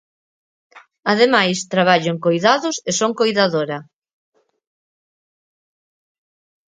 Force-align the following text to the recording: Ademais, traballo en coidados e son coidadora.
Ademais, 1.11 1.57
traballo 1.73 2.09
en 2.13 2.17
coidados 2.25 2.75
e 2.89 2.91
son 2.99 3.11
coidadora. 3.19 3.77